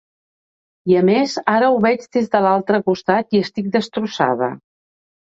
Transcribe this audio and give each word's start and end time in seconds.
I, 0.91 0.95
a 1.01 1.01
més, 1.09 1.35
ara 1.53 1.67
ho 1.73 1.77
veig 1.83 2.07
des 2.17 2.31
de 2.37 2.41
l’altre 2.45 2.79
costat 2.87 3.37
i 3.39 3.43
estic 3.49 3.69
destrossada. 3.77 4.49